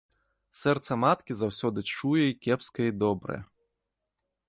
Сэрца 0.61 0.97
маткі 1.03 1.37
заўсёды 1.43 1.79
чуе 1.91 2.25
і 2.31 2.37
кепскае 2.47 2.87
і 2.93 2.97
добрае. 3.07 3.41